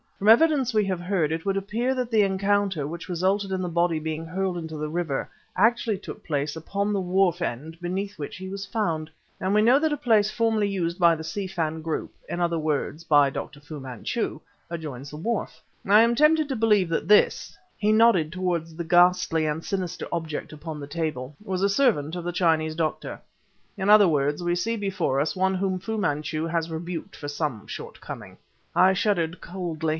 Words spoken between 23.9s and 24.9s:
words, we see